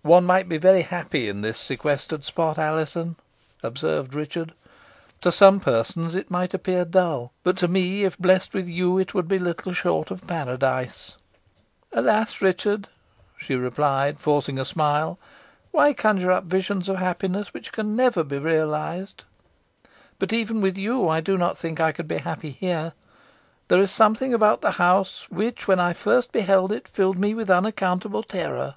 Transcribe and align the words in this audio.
"One 0.00 0.24
might 0.24 0.48
be 0.48 0.56
very 0.56 0.80
happy 0.80 1.28
in 1.28 1.42
this 1.42 1.58
sequestered 1.58 2.24
spot, 2.24 2.56
Alizon," 2.56 3.16
observed 3.62 4.14
Richard. 4.14 4.54
"To 5.20 5.30
some 5.30 5.60
persons 5.60 6.14
it 6.14 6.30
might 6.30 6.54
appear 6.54 6.86
dull, 6.86 7.34
but 7.42 7.58
to 7.58 7.68
me, 7.68 8.04
if 8.04 8.16
blessed 8.16 8.54
with 8.54 8.66
you, 8.66 8.96
it 8.96 9.12
would 9.12 9.28
be 9.28 9.38
little 9.38 9.74
short 9.74 10.10
of 10.10 10.26
Paradise." 10.26 11.18
"Alas! 11.92 12.40
Richard," 12.40 12.88
she 13.36 13.54
replied, 13.54 14.18
forcing 14.18 14.58
a 14.58 14.64
smile, 14.64 15.18
"why 15.70 15.92
conjure 15.92 16.32
up 16.32 16.44
visions 16.44 16.88
of 16.88 16.96
happiness 16.96 17.52
which 17.52 17.70
never 17.76 18.22
can 18.22 18.28
be 18.28 18.38
realised? 18.38 19.24
But 20.18 20.32
even 20.32 20.62
with 20.62 20.78
you 20.78 21.10
I 21.10 21.20
do 21.20 21.36
not 21.36 21.58
think 21.58 21.78
I 21.78 21.92
could 21.92 22.08
be 22.08 22.16
happy 22.16 22.52
here. 22.52 22.94
There 23.68 23.80
is 23.82 23.90
something 23.90 24.32
about 24.32 24.62
the 24.62 24.70
house 24.80 25.28
which, 25.30 25.68
when 25.68 25.78
I 25.78 25.92
first 25.92 26.32
beheld 26.32 26.72
it, 26.72 26.88
filled 26.88 27.18
me 27.18 27.34
with 27.34 27.50
unaccountable 27.50 28.22
terror. 28.22 28.76